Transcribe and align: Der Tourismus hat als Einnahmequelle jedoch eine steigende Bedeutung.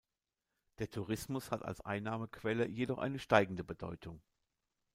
Der 0.79 0.89
Tourismus 0.89 1.51
hat 1.51 1.61
als 1.63 1.81
Einnahmequelle 1.81 2.67
jedoch 2.67 2.97
eine 2.97 3.19
steigende 3.19 3.63
Bedeutung. 3.63 4.19